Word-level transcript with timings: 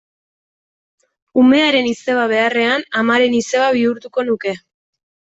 Umearen 1.41 1.89
izeba 1.89 2.23
beharrean, 2.31 2.85
amaren 3.01 3.35
izeba 3.41 3.67
bihurtuko 3.77 4.25
nuke. 4.31 4.55